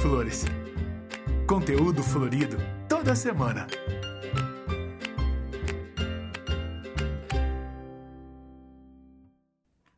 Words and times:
Flores. 0.00 0.44
Conteúdo 1.48 2.04
florido 2.04 2.56
toda 2.88 3.16
semana. 3.16 3.66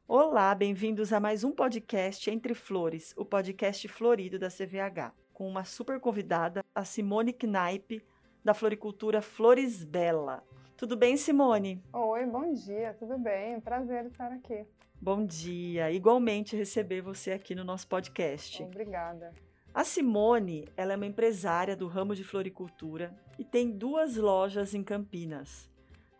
Olá, 0.08 0.54
bem-vindos 0.54 1.12
a 1.12 1.20
mais 1.20 1.44
um 1.44 1.52
podcast 1.52 2.30
Entre 2.30 2.54
Flores, 2.54 3.12
o 3.14 3.26
podcast 3.26 3.86
florido 3.88 4.38
da 4.38 4.48
CVH, 4.48 5.12
com 5.34 5.46
uma 5.46 5.64
super 5.64 6.00
convidada, 6.00 6.64
a 6.74 6.82
Simone 6.82 7.34
Knaip, 7.34 8.02
da 8.42 8.54
floricultura 8.54 9.20
Flores 9.20 9.84
Bela. 9.84 10.42
Tudo 10.78 10.96
bem, 10.96 11.18
Simone? 11.18 11.84
Oi, 11.92 12.24
bom 12.24 12.54
dia, 12.54 12.96
tudo 12.98 13.18
bem? 13.18 13.60
Prazer 13.60 14.06
estar 14.06 14.32
aqui. 14.32 14.64
Bom 14.98 15.26
dia, 15.26 15.92
igualmente 15.92 16.56
receber 16.56 17.02
você 17.02 17.32
aqui 17.32 17.54
no 17.54 17.64
nosso 17.64 17.86
podcast. 17.86 18.62
Obrigada. 18.62 19.34
A 19.72 19.84
Simone, 19.84 20.68
ela 20.76 20.94
é 20.94 20.96
uma 20.96 21.06
empresária 21.06 21.76
do 21.76 21.86
ramo 21.86 22.12
de 22.12 22.24
floricultura 22.24 23.14
e 23.38 23.44
tem 23.44 23.70
duas 23.70 24.16
lojas 24.16 24.74
em 24.74 24.82
Campinas. 24.82 25.70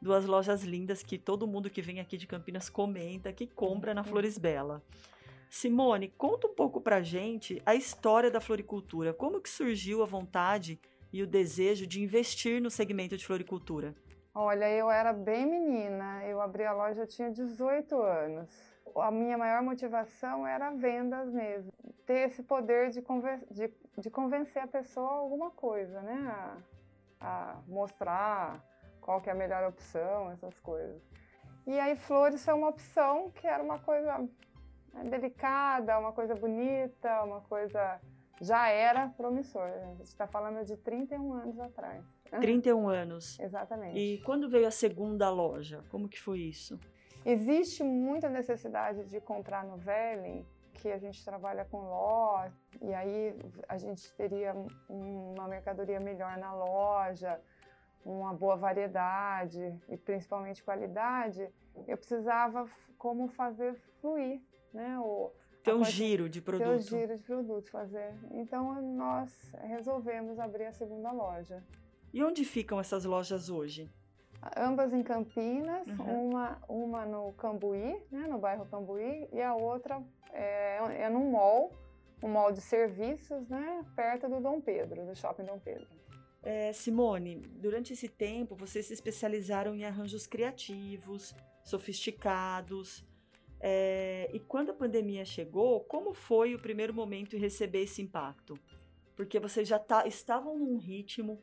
Duas 0.00 0.24
lojas 0.24 0.62
lindas 0.62 1.02
que 1.02 1.18
todo 1.18 1.48
mundo 1.48 1.68
que 1.68 1.82
vem 1.82 1.98
aqui 1.98 2.16
de 2.16 2.28
Campinas 2.28 2.70
comenta, 2.70 3.32
que 3.32 3.48
compra 3.48 3.92
na 3.92 4.04
Flores 4.04 4.38
Bela. 4.38 4.80
Simone, 5.50 6.14
conta 6.16 6.46
um 6.46 6.54
pouco 6.54 6.80
pra 6.80 7.02
gente 7.02 7.60
a 7.66 7.74
história 7.74 8.30
da 8.30 8.40
floricultura. 8.40 9.12
Como 9.12 9.40
que 9.40 9.50
surgiu 9.50 10.00
a 10.00 10.06
vontade 10.06 10.80
e 11.12 11.20
o 11.20 11.26
desejo 11.26 11.88
de 11.88 12.00
investir 12.00 12.62
no 12.62 12.70
segmento 12.70 13.16
de 13.16 13.26
floricultura? 13.26 13.96
Olha, 14.32 14.70
eu 14.70 14.88
era 14.88 15.12
bem 15.12 15.44
menina, 15.44 16.24
eu 16.24 16.40
abri 16.40 16.64
a 16.64 16.72
loja, 16.72 17.00
eu 17.00 17.06
tinha 17.08 17.32
18 17.32 18.00
anos. 18.00 18.69
A 18.96 19.10
minha 19.10 19.36
maior 19.38 19.62
motivação 19.62 20.46
era 20.46 20.70
vendas 20.70 21.32
mesmo, 21.32 21.72
ter 22.06 22.28
esse 22.28 22.42
poder 22.42 22.90
de, 22.90 23.00
conven 23.02 23.40
de, 23.50 23.72
de 23.98 24.10
convencer 24.10 24.62
a 24.62 24.66
pessoa 24.66 25.08
a 25.08 25.14
alguma 25.14 25.50
coisa, 25.50 26.00
né? 26.02 26.28
A, 26.28 26.56
a, 27.20 27.56
mostrar 27.66 28.64
qual 29.00 29.20
que 29.20 29.28
é 29.28 29.32
a 29.32 29.36
melhor 29.36 29.68
opção, 29.68 30.30
essas 30.32 30.58
coisas. 30.60 31.00
E 31.66 31.78
aí 31.78 31.96
flores 31.96 32.46
é 32.48 32.54
uma 32.54 32.68
opção 32.68 33.30
que 33.30 33.46
era 33.46 33.62
uma 33.62 33.78
coisa 33.78 34.18
né, 34.92 35.04
delicada, 35.04 35.98
uma 35.98 36.12
coisa 36.12 36.34
bonita, 36.34 37.22
uma 37.22 37.40
coisa 37.42 38.00
já 38.40 38.68
era 38.68 39.08
promissor. 39.08 39.62
A 39.62 39.94
gente 39.96 40.04
está 40.04 40.26
falando 40.26 40.64
de 40.64 40.76
31 40.76 41.32
anos 41.34 41.60
atrás. 41.60 42.04
31 42.40 42.88
anos. 42.88 43.38
Exatamente. 43.38 43.98
E 43.98 44.18
quando 44.22 44.48
veio 44.48 44.66
a 44.66 44.70
segunda 44.70 45.28
loja, 45.30 45.84
como 45.90 46.08
que 46.08 46.20
foi 46.20 46.40
isso? 46.40 46.78
Existe 47.24 47.82
muita 47.82 48.28
necessidade 48.28 49.04
de 49.04 49.20
comprar 49.20 49.64
no 49.64 49.76
Velen, 49.76 50.46
que 50.74 50.90
a 50.90 50.98
gente 50.98 51.22
trabalha 51.24 51.64
com 51.64 51.78
loja, 51.78 52.52
e 52.80 52.94
aí 52.94 53.36
a 53.68 53.76
gente 53.76 54.10
teria 54.14 54.54
uma 54.88 55.46
mercadoria 55.46 56.00
melhor 56.00 56.38
na 56.38 56.54
loja, 56.54 57.40
uma 58.04 58.32
boa 58.32 58.56
variedade 58.56 59.78
e 59.88 59.96
principalmente 59.96 60.62
qualidade. 60.62 61.48
Eu 61.86 61.96
precisava 61.98 62.66
como 62.96 63.28
fazer 63.28 63.74
fluir, 64.00 64.40
né? 64.72 64.98
O, 65.00 65.30
ter 65.62 65.74
um 65.74 65.84
giro 65.84 66.28
de 66.28 66.40
produto. 66.40 66.66
Ter 66.66 66.74
um 66.74 66.80
giro 66.80 67.16
de 67.18 67.22
produto, 67.22 67.70
fazer. 67.70 68.14
Então 68.30 68.80
nós 68.80 69.52
resolvemos 69.62 70.38
abrir 70.38 70.66
a 70.66 70.72
segunda 70.72 71.12
loja. 71.12 71.62
E 72.12 72.24
onde 72.24 72.44
ficam 72.44 72.80
essas 72.80 73.04
lojas 73.04 73.50
hoje? 73.50 73.88
Ambas 74.56 74.92
em 74.92 75.02
Campinas, 75.02 75.86
uhum. 75.86 76.28
uma, 76.28 76.62
uma 76.68 77.04
no 77.04 77.32
Cambuí, 77.34 77.96
né, 78.10 78.26
no 78.26 78.38
bairro 78.38 78.64
Cambuí, 78.66 79.28
e 79.32 79.40
a 79.40 79.54
outra 79.54 80.02
é, 80.32 81.02
é 81.02 81.10
num 81.10 81.30
mall, 81.30 81.72
um 82.22 82.28
mall 82.28 82.50
de 82.50 82.60
serviços, 82.60 83.48
né, 83.48 83.84
perto 83.94 84.28
do 84.28 84.40
Dom 84.40 84.60
Pedro, 84.60 85.04
do 85.04 85.14
Shopping 85.14 85.44
Dom 85.44 85.58
Pedro. 85.58 85.86
É, 86.42 86.72
Simone, 86.72 87.36
durante 87.36 87.92
esse 87.92 88.08
tempo 88.08 88.54
vocês 88.54 88.86
se 88.86 88.94
especializaram 88.94 89.74
em 89.74 89.84
arranjos 89.84 90.26
criativos, 90.26 91.34
sofisticados. 91.62 93.04
É, 93.60 94.30
e 94.32 94.40
quando 94.40 94.70
a 94.70 94.74
pandemia 94.74 95.24
chegou, 95.24 95.80
como 95.80 96.14
foi 96.14 96.54
o 96.54 96.58
primeiro 96.58 96.94
momento 96.94 97.36
em 97.36 97.38
receber 97.38 97.82
esse 97.82 98.00
impacto? 98.00 98.58
Porque 99.14 99.38
vocês 99.38 99.68
já 99.68 99.78
tá, 99.78 100.06
estavam 100.06 100.58
num 100.58 100.78
ritmo 100.78 101.42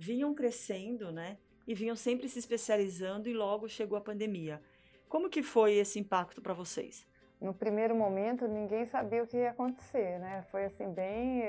vinham 0.00 0.34
crescendo, 0.34 1.12
né? 1.12 1.36
E 1.70 1.74
vinham 1.74 1.94
sempre 1.94 2.28
se 2.28 2.40
especializando 2.40 3.28
e 3.28 3.32
logo 3.32 3.68
chegou 3.68 3.96
a 3.96 4.00
pandemia. 4.00 4.60
Como 5.08 5.30
que 5.30 5.40
foi 5.40 5.74
esse 5.74 6.00
impacto 6.00 6.42
para 6.42 6.52
vocês? 6.52 7.06
No 7.40 7.54
primeiro 7.54 7.94
momento, 7.94 8.48
ninguém 8.48 8.86
sabia 8.86 9.22
o 9.22 9.26
que 9.28 9.36
ia 9.36 9.50
acontecer, 9.50 10.18
né? 10.18 10.42
Foi 10.50 10.64
assim 10.64 10.92
bem 10.92 11.42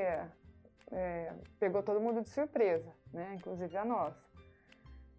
é, 0.91 1.33
pegou 1.59 1.81
todo 1.81 1.99
mundo 1.99 2.21
de 2.21 2.29
surpresa, 2.29 2.93
né? 3.11 3.33
Inclusive 3.33 3.75
a 3.75 3.83
nós. 3.83 4.13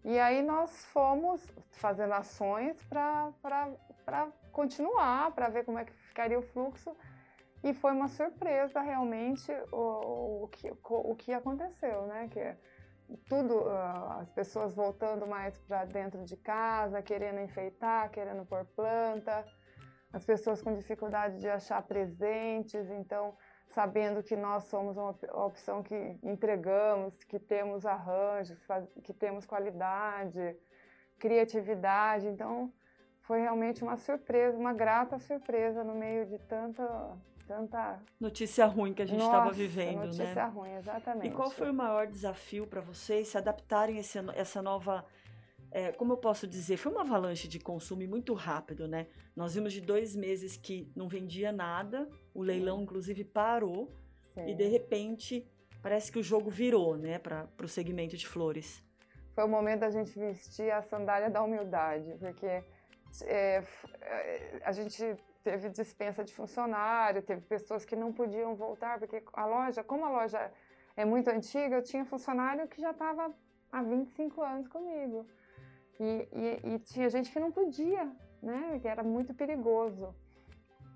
E 0.05 0.17
aí 0.17 0.41
nós 0.41 0.85
fomos 0.85 1.41
fazendo 1.71 2.13
ações 2.13 2.81
para 2.83 4.31
continuar, 4.53 5.31
para 5.31 5.49
ver 5.49 5.65
como 5.65 5.79
é 5.79 5.83
que 5.83 5.91
ficaria 5.91 6.39
o 6.39 6.43
fluxo. 6.53 6.95
E 7.61 7.73
foi 7.73 7.91
uma 7.91 8.07
surpresa 8.07 8.79
realmente 8.79 9.51
o, 9.69 10.43
o, 10.43 10.47
que, 10.47 10.71
o 10.81 11.13
que 11.13 11.33
aconteceu, 11.33 12.03
né? 12.07 12.29
Que 12.31 12.55
tudo, 13.27 13.55
uh, 13.59 14.19
as 14.21 14.29
pessoas 14.31 14.73
voltando 14.73 15.25
mais 15.25 15.57
para 15.59 15.85
dentro 15.85 16.23
de 16.23 16.35
casa, 16.37 17.01
querendo 17.01 17.39
enfeitar, 17.39 18.09
querendo 18.09 18.45
pôr 18.45 18.65
planta, 18.75 19.45
as 20.11 20.25
pessoas 20.25 20.61
com 20.61 20.73
dificuldade 20.75 21.39
de 21.39 21.49
achar 21.49 21.81
presentes, 21.81 22.89
então 22.89 23.35
sabendo 23.67 24.21
que 24.21 24.35
nós 24.35 24.65
somos 24.65 24.97
uma 24.97 25.15
opção 25.45 25.81
que 25.81 26.19
entregamos, 26.21 27.23
que 27.23 27.39
temos 27.39 27.85
arranjos, 27.85 28.59
que 29.03 29.13
temos 29.13 29.45
qualidade, 29.45 30.55
criatividade, 31.17 32.27
então 32.27 32.71
foi 33.21 33.41
realmente 33.41 33.83
uma 33.83 33.97
surpresa, 33.97 34.57
uma 34.57 34.73
grata 34.73 35.17
surpresa 35.17 35.83
no 35.83 35.95
meio 35.95 36.25
de 36.25 36.37
tanta 36.37 37.17
tanta 37.53 38.01
notícia 38.19 38.65
ruim 38.65 38.93
que 38.93 39.01
a 39.01 39.05
gente 39.05 39.21
estava 39.21 39.51
vivendo, 39.51 40.05
notícia 40.05 40.23
né? 40.23 40.29
Notícia 40.29 40.45
ruim, 40.47 40.75
exatamente. 40.75 41.27
E 41.27 41.31
qual 41.31 41.51
foi 41.51 41.69
o 41.69 41.73
maior 41.73 42.07
desafio 42.07 42.65
para 42.65 42.81
vocês 42.81 43.27
se 43.27 43.37
adaptarem 43.37 43.97
a 43.97 43.99
esse, 43.99 44.17
essa 44.35 44.61
nova 44.61 45.05
é, 45.71 45.91
como 45.91 46.13
eu 46.13 46.17
posso 46.17 46.47
dizer, 46.47 46.77
foi 46.77 46.91
uma 46.91 47.01
avalanche 47.01 47.47
de 47.47 47.59
consumo 47.59 48.07
muito 48.07 48.35
rápido, 48.35 48.87
né? 48.87 49.07
Nós 49.35 49.55
vimos 49.55 49.73
de 49.73 49.81
dois 49.81 50.15
meses 50.15 50.55
que 50.55 50.91
não 50.95 51.07
vendia 51.07 51.51
nada, 51.51 52.07
o 52.31 52.43
leilão 52.43 52.83
inclusive 52.83 53.23
parou 53.23 53.91
Sim. 54.23 54.49
e 54.49 54.53
de 54.53 54.67
repente 54.67 55.47
parece 55.81 56.11
que 56.11 56.19
o 56.19 56.23
jogo 56.23 56.49
virou, 56.49 56.95
né, 56.95 57.17
para 57.17 57.49
o 57.61 57.67
segmento 57.67 58.15
de 58.15 58.27
flores. 58.27 58.83
Foi 59.33 59.43
o 59.43 59.47
momento 59.47 59.79
da 59.79 59.89
gente 59.89 60.17
vestir 60.17 60.71
a 60.71 60.81
sandália 60.83 61.29
da 61.29 61.43
humildade, 61.43 62.15
porque 62.19 62.63
é, 63.23 63.63
a 64.63 64.71
gente 64.71 65.17
teve 65.43 65.69
dispensa 65.69 66.23
de 66.23 66.33
funcionário, 66.33 67.21
teve 67.21 67.41
pessoas 67.41 67.83
que 67.85 67.95
não 67.95 68.13
podiam 68.13 68.55
voltar, 68.55 68.97
porque 68.97 69.21
a 69.33 69.45
loja, 69.45 69.83
como 69.83 70.05
a 70.05 70.09
loja 70.09 70.51
é 70.95 71.03
muito 71.03 71.29
antiga, 71.29 71.75
eu 71.75 71.83
tinha 71.83 72.05
funcionário 72.05 72.67
que 72.67 72.81
já 72.81 72.91
estava 72.91 73.33
há 73.71 73.81
25 73.81 74.41
anos 74.41 74.67
comigo. 74.67 75.27
E, 75.99 76.27
e, 76.31 76.73
e, 76.73 76.79
tinha 76.79 77.09
gente 77.09 77.31
que 77.31 77.39
não 77.39 77.51
podia, 77.51 78.11
né? 78.41 78.79
Que 78.81 78.87
era 78.87 79.03
muito 79.03 79.33
perigoso 79.33 80.15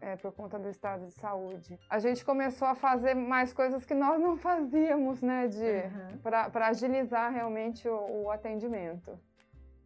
é, 0.01 0.15
por 0.15 0.31
conta 0.31 0.57
do 0.57 0.69
estado 0.69 1.05
de 1.05 1.13
saúde. 1.13 1.79
A 1.89 1.99
gente 1.99 2.25
começou 2.25 2.67
a 2.67 2.75
fazer 2.75 3.13
mais 3.13 3.53
coisas 3.53 3.85
que 3.85 3.93
nós 3.93 4.19
não 4.19 4.35
fazíamos, 4.37 5.21
né? 5.21 5.47
De, 5.47 5.59
uhum. 5.63 6.17
Para 6.51 6.67
agilizar 6.67 7.31
realmente 7.31 7.87
o, 7.87 8.23
o 8.23 8.31
atendimento 8.31 9.19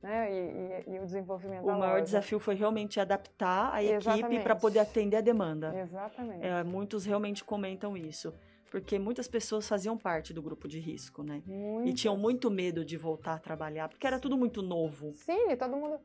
né? 0.02 0.32
E, 0.32 0.90
e, 0.90 0.96
e 0.96 1.00
o 1.00 1.06
desenvolvimento 1.06 1.64
o 1.64 1.68
da 1.68 1.78
maior 1.78 1.94
loja. 1.94 2.06
desafio 2.06 2.40
foi 2.40 2.56
realmente 2.56 3.00
adaptar 3.00 3.74
a 3.74 3.84
equipe 3.84 4.40
para 4.40 4.56
poder 4.56 4.80
atender 4.80 5.18
a 5.18 5.22
demanda. 5.22 5.78
Exatamente. 5.78 6.46
É, 6.46 6.64
muitos 6.64 7.06
realmente 7.06 7.44
comentam 7.44 7.96
isso. 7.96 8.34
Porque 8.72 8.98
muitas 8.98 9.28
pessoas 9.28 9.68
faziam 9.68 9.98
parte 9.98 10.34
do 10.34 10.42
grupo 10.42 10.66
de 10.66 10.80
risco, 10.80 11.24
né? 11.24 11.44
E 11.84 11.94
tinham 11.94 12.16
muito 12.16 12.50
medo 12.50 12.86
de 12.86 12.96
voltar 12.96 13.34
a 13.34 13.38
trabalhar, 13.38 13.90
porque 13.90 14.08
era 14.08 14.18
tudo 14.18 14.38
muito 14.38 14.62
novo. 14.62 15.12
Sim, 15.14 15.54
todo 15.58 15.76
mundo 15.76 16.00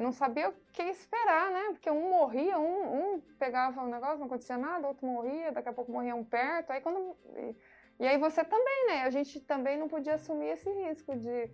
não 0.00 0.12
sabia 0.12 0.48
o 0.48 0.54
que 0.72 0.82
esperar, 0.82 1.50
né? 1.50 1.64
Porque 1.72 1.90
um 1.90 2.10
morria, 2.10 2.58
um, 2.60 3.14
um 3.16 3.20
pegava 3.38 3.82
um 3.82 3.90
negócio, 3.90 4.18
não 4.18 4.26
acontecia 4.26 4.56
nada, 4.56 4.86
outro 4.86 5.04
morria, 5.04 5.50
daqui 5.50 5.68
a 5.68 5.72
pouco 5.72 5.90
morria 5.90 6.14
um 6.14 6.24
perto. 6.24 6.70
Aí 6.70 6.80
quando. 6.80 7.16
E, 7.36 7.56
e 7.98 8.06
aí 8.06 8.18
você 8.18 8.44
também, 8.44 8.86
né? 8.86 9.02
A 9.02 9.10
gente 9.10 9.40
também 9.40 9.76
não 9.76 9.88
podia 9.88 10.14
assumir 10.14 10.50
esse 10.50 10.70
risco 10.70 11.16
de 11.16 11.50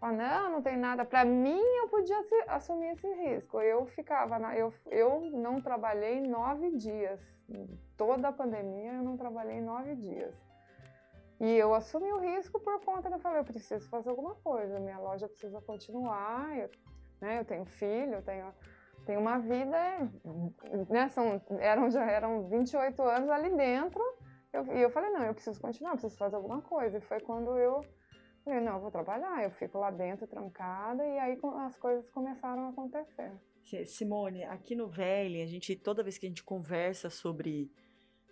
ah, 0.00 0.12
não, 0.12 0.52
não 0.52 0.62
tem 0.62 0.76
nada. 0.76 1.04
Para 1.04 1.24
mim, 1.24 1.60
eu 1.82 1.88
podia 1.88 2.24
assumir 2.48 2.92
esse 2.92 3.08
risco. 3.14 3.60
Eu 3.60 3.86
ficava, 3.86 4.38
na, 4.38 4.56
eu, 4.56 4.72
eu 4.86 5.20
não 5.32 5.60
trabalhei 5.60 6.20
nove 6.20 6.70
dias. 6.76 7.20
Toda 7.96 8.28
a 8.28 8.32
pandemia, 8.32 8.92
eu 8.92 9.02
não 9.02 9.16
trabalhei 9.16 9.60
nove 9.60 9.96
dias. 9.96 10.34
E 11.40 11.52
eu 11.52 11.74
assumi 11.74 12.12
o 12.12 12.18
risco 12.18 12.58
por 12.60 12.80
conta 12.80 13.08
eu 13.08 13.18
falei, 13.18 13.40
eu 13.40 13.44
preciso 13.44 13.88
fazer 13.88 14.10
alguma 14.10 14.34
coisa. 14.36 14.78
Minha 14.78 14.98
loja 14.98 15.28
precisa 15.28 15.60
continuar. 15.60 16.56
Eu, 16.56 16.70
né, 17.20 17.40
eu 17.40 17.44
tenho 17.44 17.64
filho, 17.64 18.14
eu 18.14 18.22
tenho, 18.22 18.52
tenho 19.04 19.20
uma 19.20 19.38
vida. 19.38 19.78
Né, 20.88 21.08
são, 21.08 21.40
eram, 21.58 21.90
já 21.90 22.04
eram 22.04 22.48
28 22.48 23.02
anos 23.02 23.30
ali 23.30 23.50
dentro 23.50 24.02
Eu, 24.52 24.64
e 24.76 24.80
eu 24.80 24.90
falei, 24.90 25.10
não, 25.10 25.24
eu 25.24 25.34
preciso 25.34 25.60
continuar, 25.60 25.90
eu 25.90 25.96
preciso 25.96 26.18
fazer 26.18 26.36
alguma 26.36 26.62
coisa. 26.62 26.98
E 26.98 27.00
foi 27.00 27.20
quando 27.20 27.56
eu 27.58 27.84
falei, 28.48 28.64
não, 28.64 28.74
eu 28.74 28.80
vou 28.80 28.90
trabalhar. 28.90 29.42
Eu 29.44 29.50
fico 29.52 29.78
lá 29.78 29.90
dentro, 29.90 30.26
trancada, 30.26 31.06
e 31.06 31.18
aí 31.18 31.38
as 31.66 31.76
coisas 31.78 32.08
começaram 32.10 32.66
a 32.66 32.68
acontecer. 32.70 33.32
Simone, 33.84 34.44
aqui 34.44 34.74
no 34.74 34.88
Velho, 34.88 35.42
a 35.42 35.46
gente, 35.46 35.76
toda 35.76 36.02
vez 36.02 36.16
que 36.16 36.26
a 36.26 36.28
gente 36.28 36.42
conversa 36.42 37.10
sobre, 37.10 37.70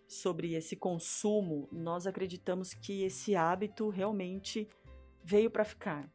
sobre 0.09 0.55
esse 0.55 0.75
consumo, 0.77 1.69
nós 1.71 2.07
acreditamos 2.07 2.73
que 2.73 3.05
esse 3.05 3.37
hábito 3.37 3.91
realmente 3.91 4.69
veio 5.23 5.51
para 5.51 5.65
ficar. 5.65 6.11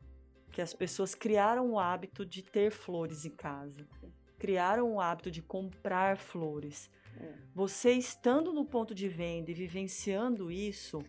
Que 0.52 0.62
as 0.62 0.74
pessoas 0.74 1.14
criaram 1.14 1.72
o 1.72 1.80
hábito 1.80 2.26
de 2.26 2.42
ter 2.42 2.72
flores 2.72 3.24
em 3.24 3.36
casa, 3.36 3.88
criaram 4.38 4.96
o 4.96 5.00
hábito 5.00 5.30
de 5.30 5.42
comprar 5.42 6.18
flores. 6.18 6.90
É. 7.18 7.34
Você 7.54 7.92
estando 7.94 8.52
no 8.52 8.66
ponto 8.66 8.96
de 8.96 9.08
venda 9.08 9.52
e 9.52 9.54
vivenciando 9.54 10.52
isso, 10.52 11.00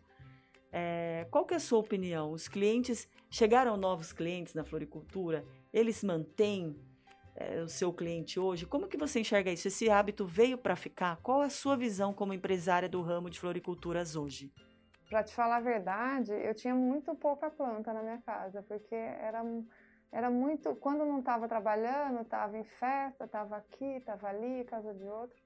é, 0.73 1.27
qual 1.31 1.45
que 1.45 1.53
é 1.53 1.59
a 1.59 1.61
sua 1.61 1.79
opinião? 1.79 2.33
Os 2.33 2.49
clientes 2.49 3.07
chegaram 3.31 3.77
novos 3.77 4.11
clientes 4.13 4.55
na 4.55 4.65
floricultura? 4.65 5.45
Eles 5.71 6.03
mantêm 6.03 6.75
é, 7.37 7.61
o 7.61 7.69
seu 7.69 7.93
cliente 7.93 8.41
hoje? 8.41 8.65
Como 8.65 8.89
que 8.89 8.97
você 8.97 9.21
enxerga 9.21 9.51
isso? 9.51 9.69
Esse 9.69 9.91
hábito 9.91 10.25
veio 10.25 10.57
para 10.57 10.75
ficar? 10.75 11.19
Qual 11.23 11.43
é 11.43 11.47
a 11.47 11.51
sua 11.51 11.77
visão 11.77 12.15
como 12.15 12.33
empresária 12.33 12.89
do 12.89 13.03
ramo 13.03 13.29
de 13.29 13.39
floriculturas 13.39 14.17
hoje? 14.17 14.51
Para 15.11 15.23
te 15.23 15.35
falar 15.35 15.57
a 15.57 15.61
verdade, 15.61 16.33
eu 16.33 16.55
tinha 16.55 16.75
muito 16.75 17.15
pouca 17.15 17.51
planta 17.51 17.93
na 17.93 18.03
minha 18.03 18.23
casa, 18.23 18.63
porque 18.63 18.95
era, 18.95 19.45
era 20.11 20.31
muito. 20.31 20.75
Quando 20.77 21.05
não 21.05 21.19
estava 21.19 21.47
trabalhando, 21.47 22.23
estava 22.23 22.57
em 22.57 22.65
festa, 22.65 23.25
estava 23.25 23.57
aqui, 23.59 23.85
estava 23.85 24.29
ali, 24.29 24.65
casa 24.65 24.95
de 24.95 25.05
outro. 25.05 25.37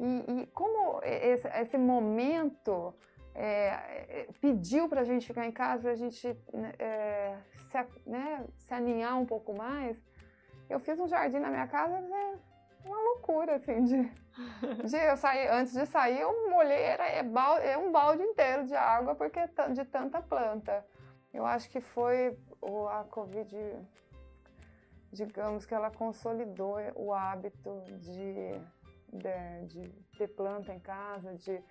E, 0.00 0.40
e 0.40 0.46
como 0.54 1.02
esse, 1.02 1.46
esse 1.48 1.76
momento 1.76 2.94
é, 3.38 3.66
é 4.08 4.28
pediu 4.40 4.88
para 4.88 5.02
a 5.02 5.04
gente 5.04 5.26
ficar 5.26 5.46
em 5.46 5.52
casa, 5.52 5.82
para 5.82 5.92
a 5.92 5.96
gente 5.96 6.26
né, 6.52 6.72
é, 6.78 7.36
se, 7.70 7.78
né, 8.06 8.44
se 8.56 8.74
aninhar 8.74 9.18
um 9.18 9.24
pouco 9.24 9.54
mais, 9.54 9.96
eu 10.68 10.80
fiz 10.80 10.98
um 10.98 11.06
jardim 11.06 11.38
na 11.38 11.48
minha 11.48 11.66
casa, 11.66 12.00
né, 12.00 12.38
uma 12.84 13.00
loucura, 13.00 13.56
assim, 13.56 13.84
de, 13.84 14.02
de 14.84 14.96
eu 14.96 15.16
sair, 15.16 15.48
antes 15.48 15.72
de 15.72 15.86
sair, 15.86 16.20
eu 16.20 16.50
molhei, 16.50 16.82
era 16.82 17.08
é, 17.08 17.20
é 17.72 17.78
um 17.78 17.92
balde 17.92 18.22
inteiro 18.22 18.64
de 18.64 18.74
água, 18.74 19.14
porque 19.14 19.40
de 19.72 19.84
tanta 19.84 20.20
planta. 20.20 20.84
Eu 21.32 21.44
acho 21.44 21.68
que 21.70 21.80
foi 21.80 22.36
a 22.90 23.04
Covid, 23.04 23.56
digamos 25.12 25.66
que 25.66 25.74
ela 25.74 25.90
consolidou 25.90 26.76
o 26.96 27.12
hábito 27.12 27.82
de, 27.84 28.60
de, 29.12 29.66
de 29.66 29.88
ter 30.16 30.28
planta 30.28 30.72
em 30.72 30.80
casa, 30.80 31.34
de 31.34 31.62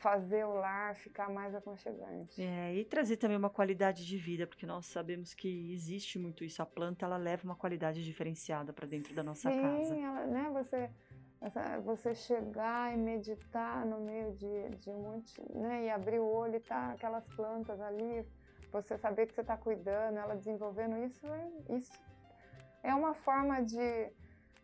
fazer 0.00 0.44
o 0.44 0.54
lar 0.54 0.96
ficar 0.96 1.28
mais 1.28 1.54
aconchegante. 1.54 2.42
É, 2.42 2.74
e 2.74 2.84
trazer 2.84 3.18
também 3.18 3.36
uma 3.36 3.50
qualidade 3.50 4.06
de 4.06 4.16
vida, 4.16 4.46
porque 4.46 4.64
nós 4.66 4.86
sabemos 4.86 5.34
que 5.34 5.72
existe 5.72 6.18
muito 6.18 6.42
isso. 6.42 6.62
A 6.62 6.66
planta 6.66 7.04
ela 7.04 7.18
leva 7.18 7.44
uma 7.44 7.54
qualidade 7.54 8.02
diferenciada 8.02 8.72
para 8.72 8.86
dentro 8.86 9.14
da 9.14 9.22
nossa 9.22 9.50
Sim, 9.50 9.60
casa. 9.60 9.94
Sim, 9.94 10.02
né? 10.32 10.50
Você 10.52 10.90
você 11.84 12.14
chegar 12.14 12.92
e 12.92 12.98
meditar 12.98 13.86
no 13.86 13.98
meio 14.00 14.32
de, 14.34 14.68
de 14.76 14.90
um 14.90 15.00
monte, 15.00 15.40
né? 15.54 15.84
E 15.84 15.90
abrir 15.90 16.18
o 16.18 16.26
olho 16.26 16.56
e 16.56 16.60
tá 16.60 16.92
aquelas 16.92 17.26
plantas 17.28 17.80
ali, 17.80 18.26
você 18.70 18.98
saber 18.98 19.26
que 19.26 19.32
você 19.32 19.40
está 19.40 19.56
cuidando, 19.56 20.18
ela 20.18 20.34
desenvolvendo 20.34 20.98
isso, 20.98 21.26
é, 21.26 21.76
isso 21.76 21.98
é 22.82 22.94
uma 22.94 23.14
forma 23.14 23.62
de 23.62 24.12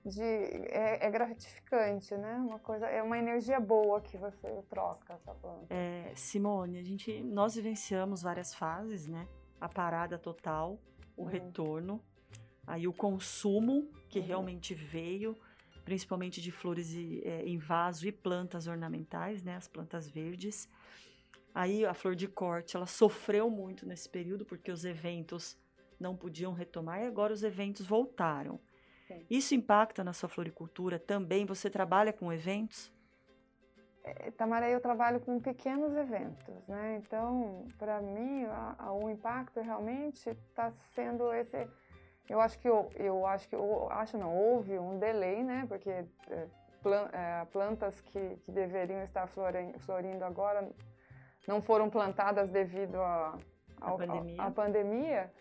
de 0.07 0.23
é, 0.23 1.05
é, 1.05 1.11
gratificante, 1.11 2.15
né? 2.17 2.37
Uma 2.37 2.61
coisa 2.61 2.87
é 2.87 3.03
uma 3.03 3.19
energia 3.19 3.59
boa 3.59 4.01
que 4.01 4.17
você 4.17 4.63
troca 4.71 5.15
essa 5.15 5.35
planta. 5.35 5.67
É, 5.69 6.13
Simone, 6.15 6.79
a 6.79 6.83
gente 6.83 7.23
nós 7.25 7.57
vivenciamos 7.57 8.23
várias 8.23 8.55
fases, 8.55 9.09
né? 9.09 9.27
A 9.61 9.69
parada 9.69 10.17
total, 10.17 10.79
o 11.17 11.23
uhum. 11.23 11.29
retorno, 11.29 12.01
aí 12.65 12.87
o 12.87 12.93
consumo 12.93 13.91
que 14.09 14.21
uhum. 14.21 14.27
realmente 14.27 14.75
veio, 14.75 15.37
principalmente 15.85 16.41
de 16.41 16.53
flores 16.53 16.93
e, 16.93 17.23
é, 17.25 17.43
em 17.43 17.59
vaso 17.59 18.07
e 18.07 18.13
plantas 18.13 18.69
ornamentais, 18.69 19.43
né? 19.43 19.57
As 19.57 19.67
plantas 19.67 20.09
verdes. 20.09 20.69
Aí 21.53 21.85
a 21.85 21.95
flor 21.95 22.15
de 22.15 22.29
corte, 22.29 22.77
ela 22.77 22.87
sofreu 22.87 23.51
muito 23.51 23.87
nesse 23.87 24.09
período 24.09 24.45
porque 24.45 24.71
os 24.71 24.85
eventos 24.85 25.59
não 25.99 26.15
podiam 26.15 26.53
retomar 26.53 27.03
e 27.03 27.07
agora 27.07 27.33
os 27.33 27.43
eventos 27.43 27.87
voltaram. 27.87 28.61
Isso 29.31 29.55
impacta 29.55 30.03
na 30.03 30.13
sua 30.13 30.29
floricultura 30.29 30.99
também? 30.99 31.47
Você 31.47 31.71
trabalha 31.71 32.13
com 32.13 32.33
eventos? 32.33 32.93
É, 34.07 34.31
Tamara, 34.31 34.69
eu 34.71 34.81
trabalho 34.81 35.21
com 35.21 35.41
pequenos 35.41 35.93
eventos, 35.97 36.67
né? 36.69 37.03
Então, 37.03 37.65
para 37.77 38.01
mim, 38.01 38.45
a, 38.45 38.77
a, 38.79 38.93
o 38.93 39.11
impacto 39.11 39.61
realmente 39.61 40.31
está 40.31 40.73
sendo 40.95 41.33
esse. 41.33 41.69
Eu 42.29 42.41
acho 42.41 42.59
que 42.59 42.69
eu, 42.69 42.89
eu 42.95 43.27
acho 43.27 43.49
que 43.49 43.55
eu 43.55 43.91
acho 43.91 44.17
não 44.17 44.37
houve 44.37 44.79
um 44.79 44.99
delay, 44.99 45.43
né? 45.43 45.67
Porque 45.69 45.91
é, 45.91 46.47
plan, 46.83 47.09
é, 47.13 47.45
plantas 47.47 48.01
que, 48.01 48.37
que 48.45 48.53
deveriam 48.53 49.03
estar 49.03 49.27
florindo, 49.27 49.79
florindo 49.81 50.25
agora 50.25 50.69
não 51.49 51.61
foram 51.61 51.91
plantadas 51.91 52.49
devido 52.51 52.97
à 53.01 53.39
pandemia. 53.81 54.43
pandemia 54.51 55.33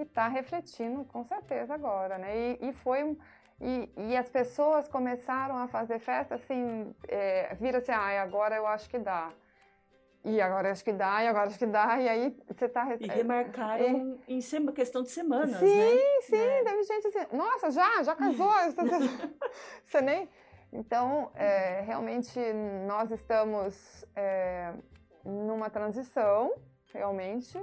e 0.00 0.02
está 0.02 0.28
refletindo 0.28 1.04
com 1.04 1.22
certeza 1.24 1.74
agora, 1.74 2.18
né? 2.18 2.36
E, 2.36 2.68
e 2.68 2.72
foi 2.72 3.16
e, 3.60 3.92
e, 3.94 4.16
as 4.16 4.28
pessoas 4.28 4.88
começaram 4.88 5.58
a 5.58 5.68
fazer 5.68 5.98
festa 5.98 6.36
assim, 6.36 6.94
é, 7.06 7.54
vira 7.56 7.78
assim, 7.78 7.92
ah, 7.92 8.22
agora 8.22 8.56
eu 8.56 8.66
acho 8.66 8.88
que 8.88 8.98
dá. 8.98 9.30
E 10.24 10.40
agora 10.40 10.70
acho 10.70 10.82
que 10.84 10.92
dá, 10.92 11.22
e 11.22 11.28
agora 11.28 11.46
acho 11.46 11.58
que 11.58 11.66
dá, 11.66 11.98
e 11.98 12.08
aí 12.08 12.36
você 12.46 12.66
está... 12.66 12.86
E 12.98 13.06
remarcaram 13.06 14.18
é, 14.28 14.32
em 14.32 14.40
sema, 14.40 14.72
questão 14.72 15.02
de 15.02 15.10
semanas, 15.10 15.56
sim, 15.56 15.66
né? 15.66 15.90
Sim, 15.90 16.20
sim, 16.22 16.36
é. 16.36 16.64
teve 16.64 16.82
gente 16.84 17.06
assim, 17.06 17.36
nossa, 17.36 17.70
já, 17.70 18.02
já 18.02 18.14
casou, 18.14 18.50
você 19.84 20.00
nem... 20.00 20.28
Então, 20.72 21.32
é, 21.34 21.80
realmente, 21.80 22.38
nós 22.86 23.10
estamos 23.10 24.04
é, 24.14 24.72
numa 25.24 25.68
transição, 25.68 26.54
realmente, 26.92 27.58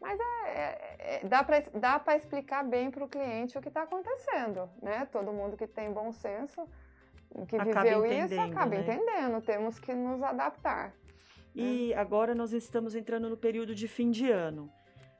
mas 0.00 0.18
é, 0.18 0.50
é, 0.50 1.20
é 1.24 1.24
dá 1.24 1.98
para 1.98 2.16
explicar 2.16 2.64
bem 2.64 2.90
para 2.90 3.04
o 3.04 3.08
cliente 3.08 3.56
o 3.56 3.60
que 3.60 3.68
está 3.68 3.82
acontecendo, 3.82 4.68
né? 4.82 5.06
Todo 5.10 5.32
mundo 5.32 5.56
que 5.56 5.66
tem 5.66 5.92
bom 5.92 6.12
senso, 6.12 6.68
que 7.48 7.56
acaba 7.56 7.82
viveu 7.82 8.06
isso, 8.06 8.40
acaba 8.40 8.76
né? 8.76 8.80
entendendo. 8.80 9.40
Temos 9.42 9.78
que 9.78 9.94
nos 9.94 10.22
adaptar. 10.22 10.94
E 11.54 11.88
né? 11.88 11.94
agora 11.96 12.34
nós 12.34 12.52
estamos 12.52 12.94
entrando 12.94 13.28
no 13.28 13.36
período 13.36 13.74
de 13.74 13.88
fim 13.88 14.10
de 14.10 14.30
ano. 14.30 14.70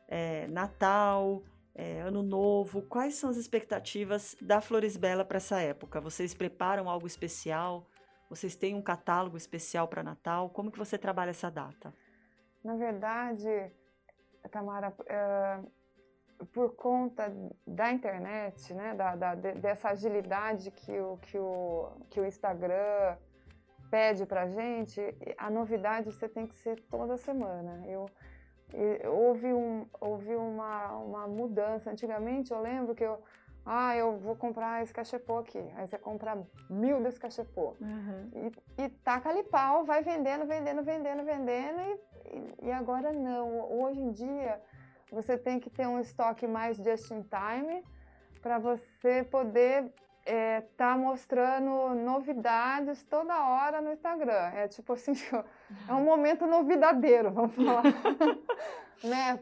É, 0.09 0.47
Natal, 0.49 1.43
é, 1.75 2.01
Ano 2.01 2.23
Novo. 2.23 2.83
Quais 2.83 3.15
são 3.15 3.31
as 3.31 3.37
expectativas 3.37 4.37
da 4.41 4.61
Flores 4.61 4.97
Bela 4.97 5.25
para 5.25 5.39
essa 5.39 5.61
época? 5.61 6.01
Vocês 6.01 6.35
preparam 6.35 6.89
algo 6.89 7.07
especial? 7.07 7.87
Vocês 8.29 8.57
têm 8.57 8.75
um 8.75 8.83
catálogo 8.83 9.37
especial 9.37 9.89
para 9.89 10.03
Natal? 10.03 10.51
Como 10.51 10.71
que 10.71 10.79
você 10.79 10.99
trabalha 10.99 11.31
essa 11.31 11.51
data? 11.51 11.95
Na 12.63 12.77
verdade, 12.77 13.71
Tamara, 14.49 14.91
uh, 14.91 16.47
por 16.47 16.75
conta 16.75 17.33
da 17.67 17.93
internet, 17.93 18.75
né, 18.75 18.95
da, 18.95 19.15
da, 19.15 19.35
dessa 19.35 19.91
agilidade 19.91 20.71
que 20.71 20.99
o, 20.99 21.17
que 21.19 21.39
o, 21.39 21.93
que 22.11 22.21
o 22.21 22.27
Instagram 22.27 23.17
pede 23.91 24.27
para 24.27 24.49
gente, 24.49 25.01
a 25.39 25.49
novidade 25.49 26.11
você 26.11 26.29
tem 26.29 26.47
que 26.47 26.57
ser 26.57 26.81
toda 26.91 27.17
semana. 27.17 27.83
Eu, 27.87 28.11
eu 28.73 29.13
houve 29.13 29.53
um, 29.53 29.87
houve 30.01 30.35
uma, 30.35 30.93
uma 30.97 31.29
mudança. 31.29 31.91
Antigamente 31.91 32.53
eu 32.53 32.61
lembro 32.61 32.95
que 32.95 33.05
eu 33.05 33.23
ah, 33.67 33.97
eu 33.97 34.19
vou 34.19 34.37
comprar 34.37 34.83
esse 34.83 34.93
cachepô 34.93 35.39
aqui. 35.39 35.59
Aí 35.77 35.87
você 35.87 35.97
compra 35.97 36.39
mil 36.69 37.03
desse 37.03 37.19
cachepô. 37.19 37.75
Uhum. 37.81 38.31
E, 38.77 38.83
e 38.83 38.89
taca 38.89 39.31
ali 39.31 39.43
pau, 39.43 39.85
vai 39.85 40.03
vendendo, 40.03 40.47
vendendo, 40.47 40.83
vendendo, 40.83 41.25
vendendo. 41.25 41.81
E, 42.27 42.67
e, 42.67 42.73
agora 42.73 43.13
não. 43.13 43.73
Hoje 43.81 44.01
em 44.01 44.11
dia, 44.11 44.61
você 45.11 45.39
tem 45.39 45.59
que 45.59 45.71
ter 45.71 45.87
um 45.87 45.99
estoque 45.99 46.47
mais 46.47 46.77
just 46.77 47.11
in 47.11 47.23
time 47.23 47.83
para 48.43 48.59
você 48.59 49.25
poder 49.25 49.91
é, 50.27 50.63
tá 50.77 50.97
mostrando 50.97 51.95
novidades 51.95 53.03
toda 53.05 53.49
hora 53.49 53.81
no 53.81 53.93
Instagram. 53.93 54.51
É 54.55 54.69
tipo 54.69 54.93
assim, 54.93 55.13
é 55.89 55.93
um 55.93 56.05
momento 56.05 56.47
novidadeiro, 56.47 57.31
vamos 57.31 57.55
falar. 57.55 57.83
né? 59.03 59.39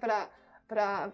Para 0.69 1.11